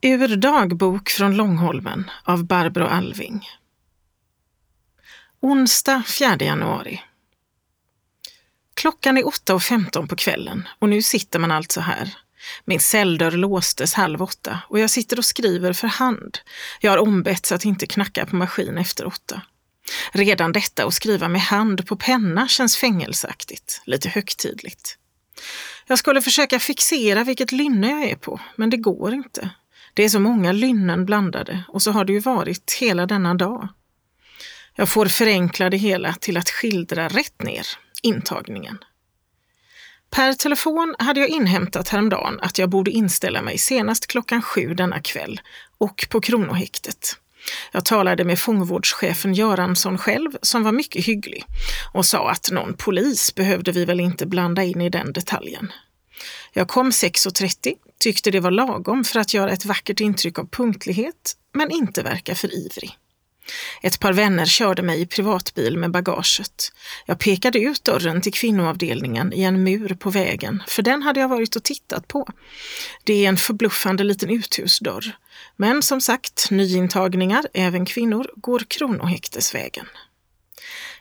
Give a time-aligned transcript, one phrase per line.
[0.00, 3.48] Ur dagbok från Långholmen av Barbro Alving.
[5.40, 7.02] Onsdag 4 januari.
[8.74, 12.16] Klockan är 8.15 på kvällen och nu sitter man alltså här.
[12.64, 16.38] Min celldörr låstes halv åtta och jag sitter och skriver för hand.
[16.80, 19.42] Jag har ombetts att inte knacka på maskin efter åtta.
[20.12, 24.98] Redan detta att skriva med hand på penna känns fängelseaktigt, lite högtidligt.
[25.86, 29.50] Jag skulle försöka fixera vilket lynne jag är på, men det går inte.
[29.98, 33.68] Det är så många lynnen blandade och så har det ju varit hela denna dag.
[34.74, 37.66] Jag får förenkla det hela till att skildra rätt ner
[38.02, 38.78] intagningen.
[40.10, 45.00] Per telefon hade jag inhämtat häromdagen att jag borde inställa mig senast klockan sju denna
[45.00, 45.40] kväll
[45.78, 47.16] och på Kronohäktet.
[47.72, 51.44] Jag talade med fångvårdschefen Göransson själv, som var mycket hygglig
[51.92, 55.72] och sa att någon polis behövde vi väl inte blanda in i den detaljen.
[56.52, 61.36] Jag kom 6.30, tyckte det var lagom för att göra ett vackert intryck av punktlighet,
[61.52, 62.98] men inte verka för ivrig.
[63.82, 66.72] Ett par vänner körde mig i privatbil med bagaget.
[67.06, 71.28] Jag pekade ut dörren till kvinnoavdelningen i en mur på vägen, för den hade jag
[71.28, 72.28] varit och tittat på.
[73.04, 75.16] Det är en förbluffande liten uthusdörr.
[75.56, 79.86] Men som sagt, nyintagningar, även kvinnor, går Kronohäktesvägen.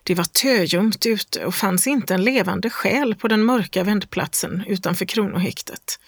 [0.07, 5.05] Det var töljumt ute och fanns inte en levande själ på den mörka vändplatsen utanför
[5.05, 5.99] Kronohäktet.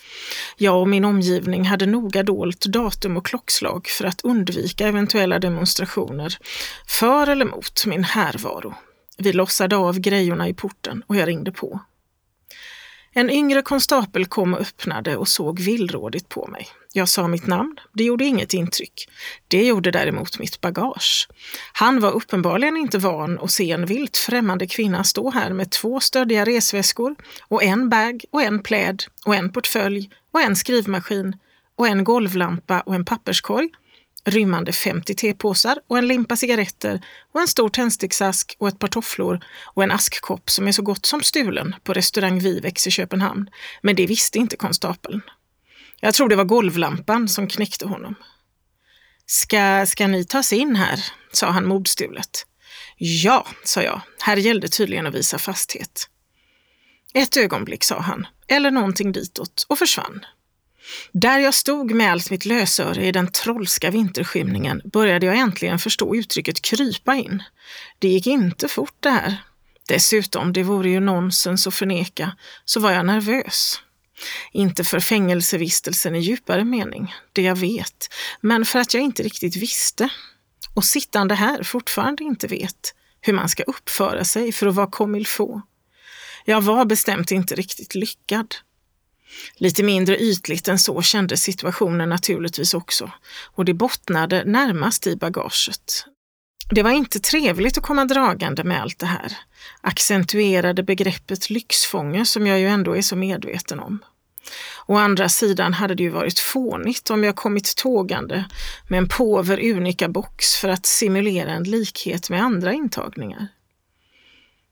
[0.58, 6.38] Jag och min omgivning hade noga dolt datum och klockslag för att undvika eventuella demonstrationer
[6.88, 8.74] för eller mot min härvaro.
[9.18, 11.80] Vi lossade av grejorna i porten och jag ringde på.
[13.14, 16.68] En yngre konstapel kom och öppnade och såg villrådigt på mig.
[16.94, 17.80] Jag sa mitt namn.
[17.94, 19.10] Det gjorde inget intryck.
[19.48, 21.28] Det gjorde däremot mitt bagage.
[21.74, 26.00] Han var uppenbarligen inte van att se en vilt främmande kvinna stå här med två
[26.00, 27.16] stöddiga resväskor
[27.48, 31.36] och en bag och en pläd och en portfölj och en skrivmaskin
[31.76, 33.70] och en golvlampa och en papperskorg
[34.26, 37.02] rymmande 50 tepåsar och en limpa cigaretter
[37.34, 41.06] och en stor tändsticksask och ett par tofflor och en askkopp som är så gott
[41.06, 43.50] som stulen på restaurang Vivex i Köpenhamn.
[43.82, 45.22] Men det visste inte konstapeln.
[46.00, 48.16] Jag tror det var golvlampan som knäckte honom.
[49.26, 51.06] Ska, ska ni tas in här?
[51.32, 52.46] sa han modstulet.
[52.98, 54.02] Ja, sa jag.
[54.20, 56.10] Här gällde tydligen att visa fasthet.
[57.14, 60.26] Ett ögonblick, sa han, eller någonting ditåt, och försvann.
[61.12, 66.16] Där jag stod med allt mitt lösöre i den trollska vinterskymningen började jag äntligen förstå
[66.16, 67.44] uttrycket krypa in.
[68.00, 69.44] Det gick inte fort det här.
[69.88, 72.36] Dessutom, det vore ju nonsens att förneka,
[72.66, 73.82] så var jag nervös.
[74.52, 79.56] Inte för fängelsevistelsen i djupare mening, det jag vet, men för att jag inte riktigt
[79.56, 80.10] visste.
[80.74, 85.18] Och sittande här fortfarande inte vet hur man ska uppföra sig för att vara comme
[85.18, 85.62] il faut.
[86.46, 88.56] Jag var bestämt inte riktigt lyckad.
[89.56, 93.12] Lite mindre ytligt än så kändes situationen naturligtvis också
[93.56, 96.06] och det bottnade närmast i bagaget.
[96.72, 99.38] Det var inte trevligt att komma dragande med allt det här.
[99.82, 104.00] Accentuerade begreppet lyxfånge som jag ju ändå är så medveten om.
[104.86, 108.46] Å andra sidan hade det ju varit fånigt om jag kommit tågande
[108.88, 113.48] med en påver unika box för att simulera en likhet med andra intagningar.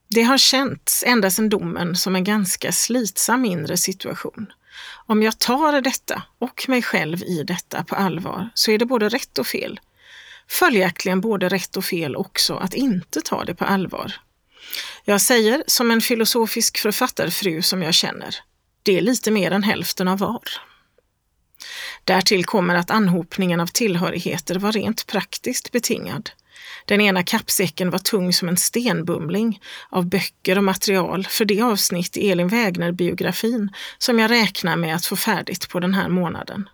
[0.10, 4.52] Det har känts ända sedan domen som en ganska slitsam inre situation.
[5.06, 9.10] Om jag tar detta och mig själv i detta på allvar så är det både
[9.10, 9.80] rätt och fel.
[10.48, 14.14] Följaktligen både rätt och fel också att inte ta det på allvar.
[15.06, 18.36] Jag säger som en filosofisk författarfru som jag känner,
[18.84, 20.42] det är lite mer än hälften av var.
[22.04, 26.30] Därtill kommer att anhopningen av tillhörigheter var rent praktiskt betingad.
[26.88, 32.18] Den ena kappsäcken var tung som en stenbumling av böcker och material för det avsnitt
[32.18, 36.70] i Elin Wägner-biografin som jag räknar med att få färdigt på den här månaden.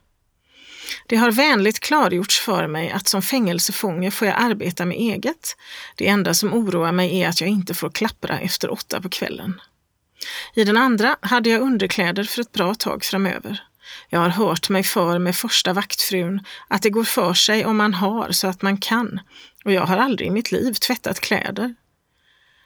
[1.08, 5.56] Det har vänligt klargjorts för mig att som fängelsefånge får jag arbeta med eget.
[5.96, 9.62] Det enda som oroar mig är att jag inte får klappra efter åtta på kvällen.
[10.54, 13.64] I den andra hade jag underkläder för ett bra tag framöver.
[14.10, 17.94] Jag har hört mig för med första vaktfrun att det går för sig om man
[17.94, 19.20] har så att man kan
[19.66, 21.76] och jag har aldrig i mitt liv tvättat kläder.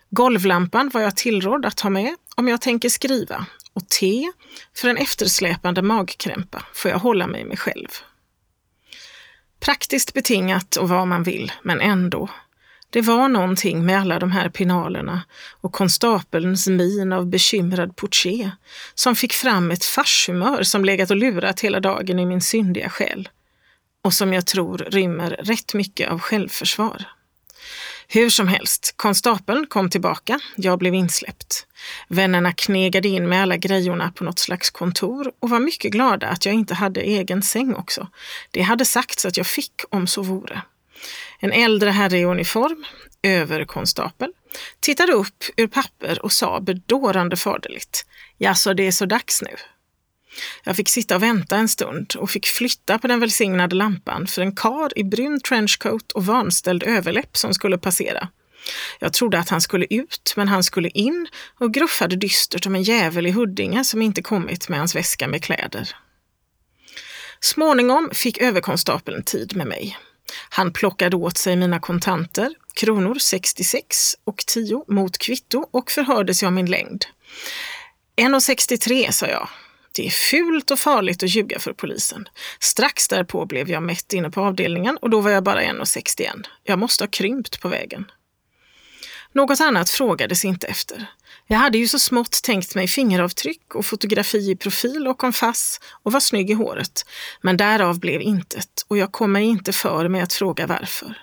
[0.09, 4.31] Golvlampan var jag tillrådd att ha med om jag tänker skriva och te
[4.75, 7.87] för en eftersläpande magkrämpa får jag hålla mig med själv.
[9.59, 12.29] Praktiskt betingat och vad man vill, men ändå.
[12.89, 15.23] Det var någonting med alla de här pinalerna
[15.61, 18.51] och konstapelns min av bekymrad portier
[18.95, 23.29] som fick fram ett farshumör som legat och lurat hela dagen i min syndiga själ
[24.03, 27.07] och som jag tror rymmer rätt mycket av självförsvar.
[28.07, 31.67] Hur som helst, konstapeln kom tillbaka, jag blev insläppt.
[32.07, 36.45] Vännerna knegade in med alla grejorna på något slags kontor och var mycket glada att
[36.45, 38.07] jag inte hade egen säng också.
[38.51, 40.61] Det hade sagts att jag fick om så vore.
[41.39, 42.85] En äldre herre i uniform,
[43.23, 44.31] överkonstapel,
[44.79, 48.05] tittade upp ur papper och sa bedårande faderligt.
[48.37, 49.55] Jaså, det är så dags nu?
[50.63, 54.41] Jag fick sitta och vänta en stund och fick flytta på den välsignade lampan för
[54.41, 58.29] en kar i brun trenchcoat och vanställd överläpp som skulle passera.
[58.99, 61.27] Jag trodde att han skulle ut, men han skulle in
[61.59, 65.43] och gruffade dystert om en jävel i Huddinge som inte kommit med hans väska med
[65.43, 65.89] kläder.
[67.39, 69.97] Småningom fick överkonstapeln tid med mig.
[70.49, 76.47] Han plockade åt sig mina kontanter, kronor 66 och 10 mot kvitto och förhörde sig
[76.47, 77.05] om min längd.
[78.17, 79.49] 1,63 sa jag
[79.97, 82.29] det är fult och farligt att ljuga för polisen.
[82.59, 86.45] Strax därpå blev jag mätt inne på avdelningen och då var jag bara 1,61.
[86.63, 88.05] Jag måste ha krympt på vägen.
[89.33, 91.07] Något annat frågades inte efter.
[91.47, 96.11] Jag hade ju så smått tänkt mig fingeravtryck och fotografi i profil och kompass och
[96.11, 97.05] var snygg i håret.
[97.41, 101.17] Men därav blev intet och jag kom mig inte för med att fråga varför.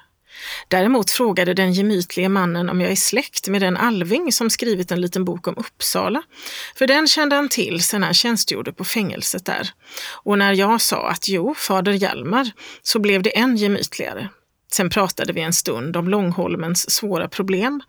[0.68, 5.00] Däremot frågade den gemytlige mannen om jag är släkt med den Alving som skrivit en
[5.00, 6.22] liten bok om Uppsala.
[6.74, 9.70] För den kände han till sedan han tjänstgjorde på fängelset där.
[10.24, 12.50] Och när jag sa att jo, fader Hjalmar,
[12.82, 14.28] så blev det än gemytligare.
[14.74, 17.82] Sen pratade vi en stund om Långholmens svåra problem.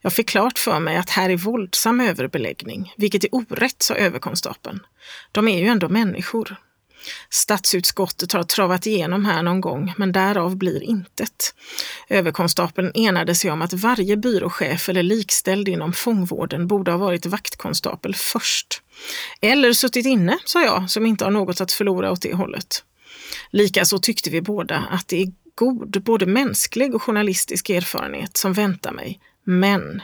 [0.00, 4.80] Jag fick klart för mig att här är våldsam överbeläggning, vilket är orätt, sa överkonstapeln.
[5.32, 6.56] De är ju ändå människor.
[7.30, 11.54] Statsutskottet har travat igenom här någon gång, men därav blir intet.
[12.08, 18.14] Överkonstapeln enade sig om att varje byråchef eller likställd inom fångvården borde ha varit vaktkonstapel
[18.14, 18.82] först.
[19.40, 22.84] Eller suttit inne, sa jag, som inte har något att förlora åt det hållet.
[23.50, 25.32] Likaså tyckte vi båda att det är
[25.64, 29.20] god, både mänsklig och journalistisk erfarenhet som väntar mig.
[29.44, 30.02] Men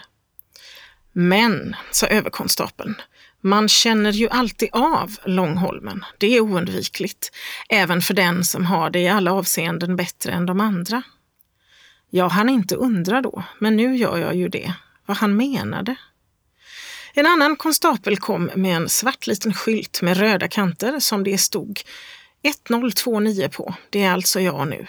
[1.13, 2.95] men, sa överkonstapeln,
[3.41, 6.05] man känner ju alltid av Långholmen.
[6.19, 7.33] Det är oundvikligt,
[7.69, 11.03] även för den som har det i alla avseenden bättre än de andra.
[12.11, 14.73] Jag hann inte undra då, men nu gör jag ju det,
[15.07, 15.97] vad han menade.
[17.15, 21.81] En annan konstapel kom med en svart liten skylt med röda kanter som det stod
[22.43, 23.75] 1029 på.
[23.91, 24.87] Det är alltså jag nu.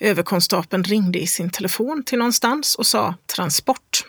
[0.00, 4.04] Överkonstapeln ringde i sin telefon till någonstans och sa transport.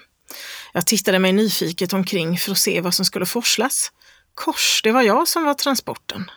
[0.74, 3.92] Jag tittade mig nyfiket omkring för att se vad som skulle forslas.
[4.34, 6.32] Kors, det var jag som var transporten.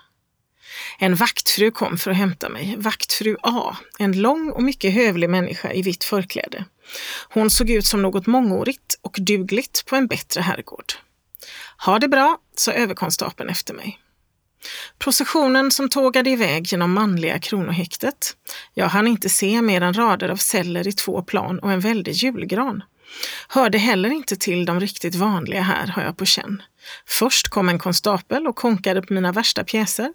[0.98, 5.72] En vaktfru kom för att hämta mig, vaktfru A, en lång och mycket hövlig människa
[5.72, 6.64] i vitt förkläde.
[7.28, 10.92] Hon såg ut som något mångårigt och dugligt på en bättre herrgård.
[11.78, 14.00] Ha det bra, sa överkonstapeln efter mig.
[14.98, 18.36] Processionen som tågade iväg genom manliga kronohäktet.
[18.74, 22.12] Jag hann inte se mer än rader av celler i två plan och en väldig
[22.12, 22.82] julgran.
[23.48, 26.62] Hörde heller inte till de riktigt vanliga här, har jag på känn.
[27.06, 30.12] Först kom en konstapel och konkade på mina värsta pjäser.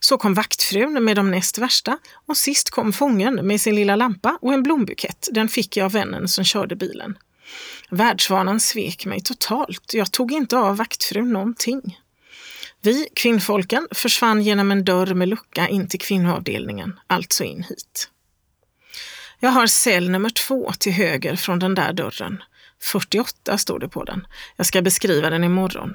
[0.00, 4.38] Så kom vaktfrun med de näst värsta och sist kom fången med sin lilla lampa
[4.40, 5.28] och en blombukett.
[5.32, 7.18] Den fick jag av vännen som körde bilen.
[7.90, 9.94] Världsvanan svek mig totalt.
[9.94, 11.98] Jag tog inte av vaktfrun någonting.
[12.84, 18.10] Vi, kvinnfolken, försvann genom en dörr med lucka in till kvinnoavdelningen, alltså in hit.
[19.40, 22.42] Jag har cell nummer två till höger från den där dörren.
[22.82, 24.26] 48 står det på den.
[24.56, 25.94] Jag ska beskriva den imorgon.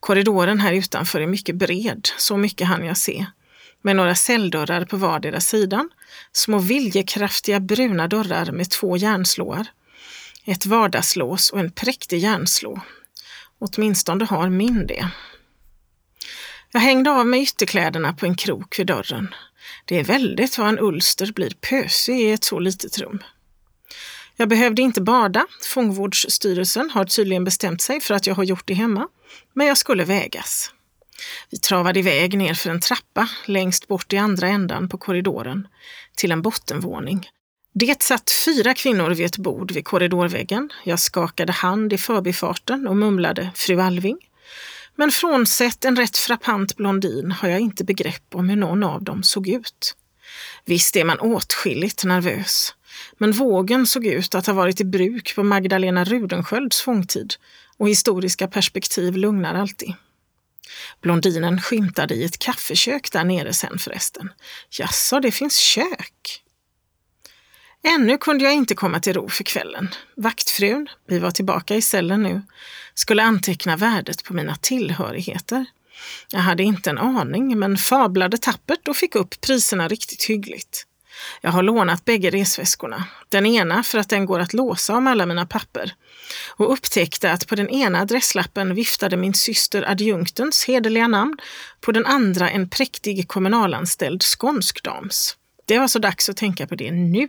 [0.00, 3.26] Korridoren här utanför är mycket bred, så mycket hann jag se.
[3.82, 5.90] Med några celldörrar på vardera sidan.
[6.32, 9.66] Små viljekraftiga bruna dörrar med två järnslåar.
[10.44, 12.80] Ett vardagslås och en präktig järnslå.
[13.58, 15.10] Åtminstone har min det.
[16.72, 19.34] Jag hängde av mig ytterkläderna på en krok vid dörren.
[19.84, 23.22] Det är väldigt vad en ulster blir pösig i ett så litet rum.
[24.36, 25.46] Jag behövde inte bada.
[25.62, 29.08] Fångvårdsstyrelsen har tydligen bestämt sig för att jag har gjort det hemma.
[29.52, 30.72] Men jag skulle vägas.
[31.50, 35.68] Vi travade iväg ner för en trappa längst bort i andra ändan på korridoren
[36.16, 37.28] till en bottenvåning.
[37.74, 40.70] Det satt fyra kvinnor vid ett bord vid korridorväggen.
[40.84, 44.18] Jag skakade hand i förbifarten och mumlade fru Alving.
[44.96, 49.22] Men frånsett en rätt frappant blondin har jag inte begrepp om hur någon av dem
[49.22, 49.96] såg ut.
[50.64, 52.74] Visst är man åtskilligt nervös,
[53.18, 57.34] men vågen såg ut att ha varit i bruk på Magdalena Rudenskölds fångtid
[57.76, 59.94] och historiska perspektiv lugnar alltid.
[61.00, 64.30] Blondinen skymtade i ett kaffekök där nere sen förresten.
[64.70, 66.45] Jaså, det finns kök?
[67.86, 69.88] Ännu kunde jag inte komma till ro för kvällen.
[70.16, 72.42] Vaktfrun, vi var tillbaka i cellen nu,
[72.94, 75.66] skulle anteckna värdet på mina tillhörigheter.
[76.30, 80.86] Jag hade inte en aning, men fablade tappert och fick upp priserna riktigt hyggligt.
[81.40, 83.04] Jag har lånat bägge resväskorna.
[83.28, 85.94] Den ena för att den går att låsa om alla mina papper.
[86.56, 91.38] Och upptäckte att på den ena adresslappen viftade min syster adjunktens hederliga namn,
[91.80, 95.36] på den andra en präktig kommunalanställd skånsk dams.
[95.66, 97.28] Det var så dags att tänka på det nu.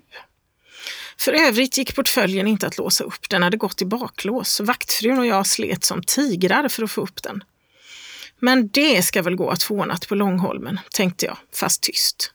[1.19, 3.29] För övrigt gick portföljen inte att låsa upp.
[3.29, 4.59] Den hade gått i baklås.
[4.59, 7.43] Vaktfrun och jag slet som tigrar för att få upp den.
[8.39, 12.33] Men det ska väl gå att få ordnat på Långholmen, tänkte jag, fast tyst.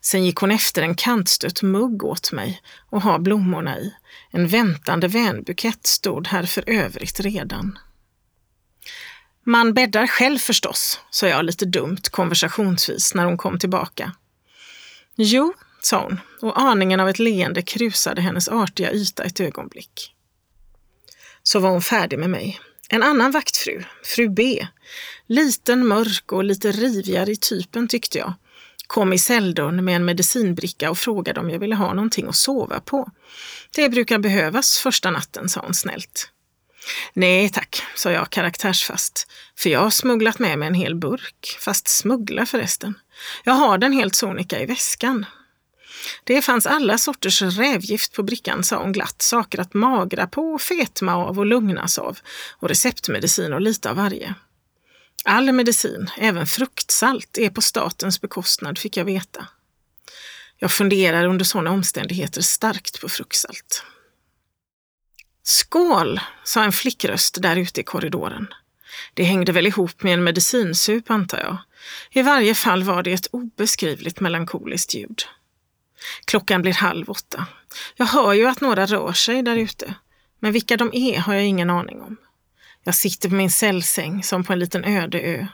[0.00, 3.94] Sen gick hon efter en kantstött mugg åt mig och ha blommorna i.
[4.30, 7.78] En väntande vänbukett stod här för övrigt redan.
[9.44, 14.12] Man bäddar själv förstås, sa jag lite dumt konversationsvis när hon kom tillbaka.
[15.16, 20.14] Jo, sa hon och aningen av ett leende krusade hennes artiga yta ett ögonblick.
[21.42, 22.60] Så var hon färdig med mig.
[22.88, 24.66] En annan vaktfru, fru B,
[25.26, 28.34] liten, mörk och lite rivigare i typen tyckte jag,
[28.86, 32.80] kom i celldörren med en medicinbricka och frågade om jag ville ha någonting att sova
[32.80, 33.10] på.
[33.74, 36.30] Det brukar behövas första natten, sa hon snällt.
[37.12, 41.88] Nej tack, sa jag karaktärsfast, för jag har smugglat med mig en hel burk, fast
[41.88, 42.94] smuggla förresten.
[43.44, 45.26] Jag har den helt sonika i väskan.
[46.24, 49.22] Det fanns alla sorters rävgift på brickan, sa hon glatt.
[49.22, 52.18] Saker att magra på, fetma av och lugnas av.
[52.50, 54.34] Och receptmedicin och lite av varje.
[55.24, 59.46] All medicin, även fruktsalt, är på statens bekostnad, fick jag veta.
[60.58, 63.82] Jag funderar under sådana omständigheter starkt på fruktsalt.
[65.42, 68.46] Skål, sa en flickröst där ute i korridoren.
[69.14, 71.56] Det hängde väl ihop med en medicinsup, antar jag.
[72.10, 75.22] I varje fall var det ett obeskrivligt melankoliskt ljud.
[76.24, 77.46] Klockan blir halv åtta.
[77.96, 79.94] Jag hör ju att några rör sig där ute,
[80.40, 82.16] men vilka de är har jag ingen aning om.
[82.84, 85.46] Jag sitter på min cellsäng som på en liten öde ö.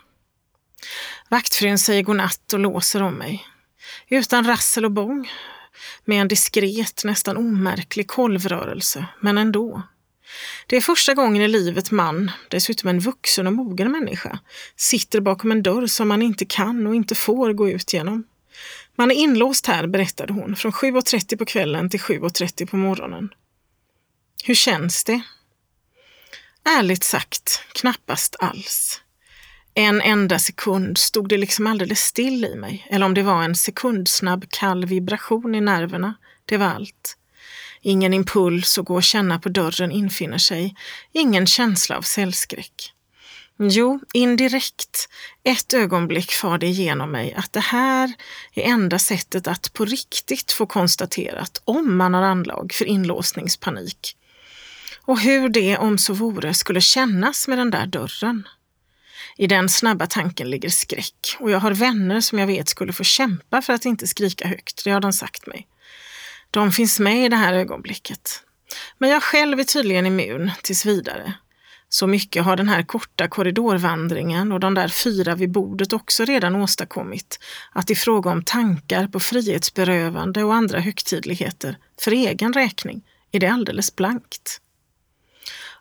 [1.28, 3.46] Vaktfrun säger godnatt och låser om mig.
[4.08, 5.30] Utan rassel och bång.
[6.04, 9.82] Med en diskret, nästan omärklig kolvrörelse, men ändå.
[10.66, 14.38] Det är första gången i livet man, dessutom en vuxen och mogen människa,
[14.76, 18.24] sitter bakom en dörr som man inte kan och inte får gå ut genom.
[18.96, 23.28] Man är inlåst här, berättade hon, från 7.30 på kvällen till 7.30 på morgonen.
[24.44, 25.20] Hur känns det?
[26.64, 29.00] Ärligt sagt, knappast alls.
[29.74, 33.54] En enda sekund stod det liksom alldeles still i mig, eller om det var en
[33.54, 37.16] sekundsnabb kall vibration i nerverna, det var allt.
[37.80, 40.74] Ingen impuls att gå och känna på dörren infinner sig,
[41.12, 42.93] ingen känsla av cellskräck.
[43.58, 45.08] Jo, indirekt.
[45.44, 48.12] Ett ögonblick far det igenom mig att det här
[48.54, 54.16] är enda sättet att på riktigt få konstaterat om man har anlag för inlåsningspanik.
[55.02, 58.48] Och hur det, om så vore, skulle kännas med den där dörren.
[59.36, 63.04] I den snabba tanken ligger skräck och jag har vänner som jag vet skulle få
[63.04, 65.66] kämpa för att inte skrika högt, det har de sagt mig.
[66.50, 68.42] De finns med i det här ögonblicket.
[68.98, 71.34] Men jag själv är tydligen immun tills vidare.
[71.94, 76.56] Så mycket har den här korta korridorvandringen och de där fyra vid bordet också redan
[76.56, 77.38] åstadkommit
[77.72, 83.46] att i fråga om tankar på frihetsberövande och andra högtidligheter för egen räkning är det
[83.46, 84.60] alldeles blankt.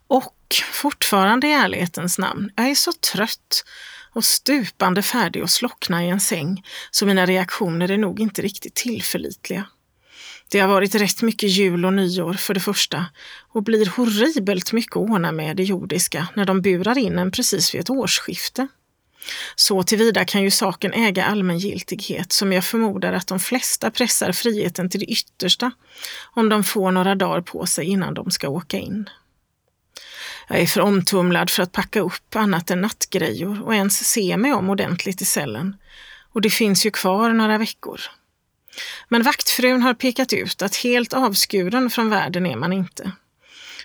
[0.07, 0.35] Och
[0.73, 3.63] fortfarande i ärlighetens namn, jag är så trött
[4.11, 8.75] och stupande färdig att slockna i en säng så mina reaktioner är nog inte riktigt
[8.75, 9.65] tillförlitliga.
[10.53, 13.05] Det har varit rätt mycket jul och nyår för det första
[13.53, 17.75] och blir horribelt mycket att ordna med det jordiska när de burar in en precis
[17.75, 18.67] vid ett årsskifte.
[19.55, 24.89] Så tillvida kan ju saken äga allmängiltighet som jag förmodar att de flesta pressar friheten
[24.89, 25.71] till det yttersta
[26.33, 29.09] om de får några dagar på sig innan de ska åka in.
[30.49, 34.53] Jag är för omtumlad för att packa upp annat än nattgrejor och ens se mig
[34.53, 35.75] om ordentligt i cellen.
[36.33, 38.01] Och det finns ju kvar några veckor.
[39.09, 43.11] Men vaktfrun har pekat ut att helt avskuren från världen är man inte.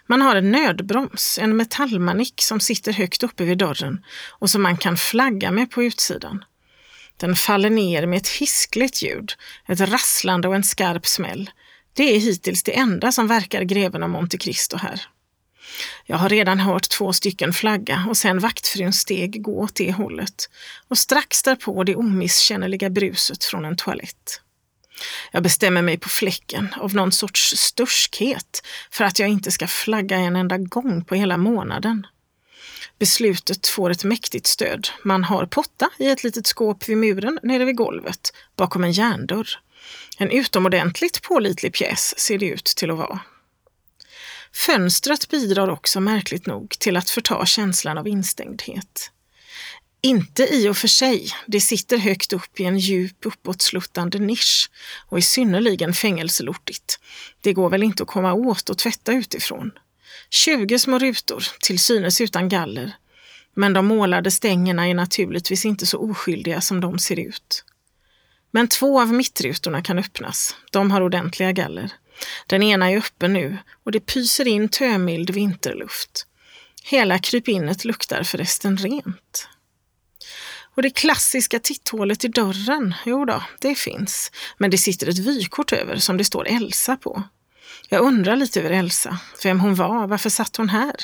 [0.06, 4.76] Man har en nödbroms, en metallmanik som sitter högt uppe vid dörren och som man
[4.76, 6.44] kan flagga med på utsidan.
[7.16, 9.32] Den faller ner med ett hiskligt ljud,
[9.66, 11.50] ett rasslande och en skarp smäll.
[11.92, 15.02] Det är hittills det enda som verkar greven av Monte Cristo här.
[16.06, 20.50] Jag har redan hört två stycken flagga och sen vaktfruns steg gå åt det hållet
[20.88, 24.40] och strax därpå det omisskännliga bruset från en toalett.
[25.32, 30.16] Jag bestämmer mig på fläcken av någon sorts sturskhet för att jag inte ska flagga
[30.16, 32.06] en enda gång på hela månaden.
[32.98, 34.88] Beslutet får ett mäktigt stöd.
[35.02, 39.48] Man har potta i ett litet skåp vid muren nere vid golvet bakom en järndörr.
[40.18, 43.20] En utomordentligt pålitlig pjäs ser det ut till att vara.
[44.52, 49.10] Fönstret bidrar också märkligt nog till att förta känslan av instängdhet.
[50.00, 54.70] Inte i och för sig, det sitter högt upp i en djup uppåtsluttande nisch
[55.08, 57.00] och är synnerligen fängelselortigt.
[57.40, 59.70] Det går väl inte att komma åt och tvätta utifrån.
[60.30, 62.96] 20 små rutor, till synes utan galler.
[63.54, 67.64] Men de målade stängerna är naturligtvis inte så oskyldiga som de ser ut.
[68.50, 70.56] Men två av mittrutorna kan öppnas.
[70.72, 71.92] De har ordentliga galler.
[72.46, 76.26] Den ena är öppen nu och det pyser in tömild vinterluft.
[76.82, 79.48] Hela krypinnet luktar förresten rent.
[80.78, 84.30] Och det klassiska titthålet i dörren, jo då, det finns.
[84.58, 87.22] Men det sitter ett vykort över som det står Elsa på.
[87.88, 90.94] Jag undrar lite över Elsa, vem hon var, varför satt hon här?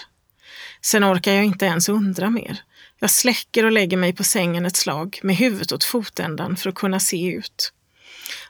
[0.81, 2.62] Sen orkar jag inte ens undra mer.
[2.99, 6.75] Jag släcker och lägger mig på sängen ett slag med huvudet åt fotändan för att
[6.75, 7.73] kunna se ut.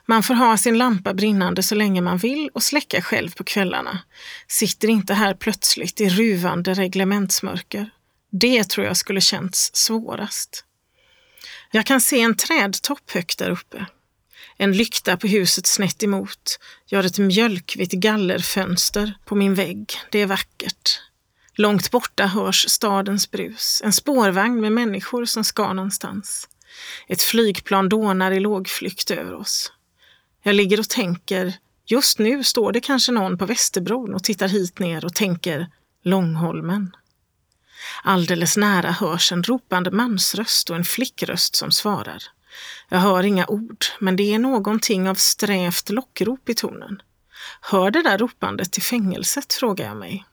[0.05, 3.99] Man får ha sin lampa brinnande så länge man vill och släcka själv på kvällarna.
[4.47, 7.89] Sitter inte här plötsligt i ruvande reglementsmörker.
[8.31, 10.65] Det tror jag skulle känts svårast.
[11.71, 13.85] Jag kan se en trädtopp högt där uppe.
[14.57, 19.93] En lykta på huset snett emot gör ett mjölkvitt gallerfönster på min vägg.
[20.11, 21.01] Det är vackert.
[21.53, 26.49] Långt borta hörs stadens brus, en spårvagn med människor som ska någonstans.
[27.07, 29.71] Ett flygplan dånar i lågflykt över oss.
[30.43, 31.53] Jag ligger och tänker,
[31.85, 35.67] just nu står det kanske någon på Västerbron och tittar hit ner och tänker
[36.03, 36.95] Långholmen.
[38.03, 42.23] Alldeles nära hörs en ropande mansröst och en flickröst som svarar.
[42.89, 47.01] Jag hör inga ord, men det är någonting av strävt lockrop i tonen.
[47.61, 50.25] Hör det där ropandet till fängelset, frågar jag mig.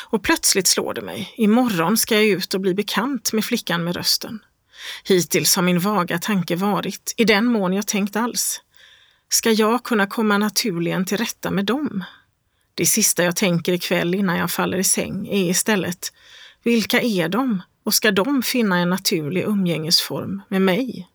[0.00, 3.96] Och plötsligt slår det mig, imorgon ska jag ut och bli bekant med flickan med
[3.96, 4.44] rösten.
[5.04, 8.60] Hittills har min vaga tanke varit, i den mån jag tänkt alls,
[9.28, 12.04] ska jag kunna komma naturligen till rätta med dem?
[12.74, 16.12] Det sista jag tänker ikväll innan jag faller i säng är istället,
[16.62, 21.08] vilka är de och ska de finna en naturlig umgängesform med mig?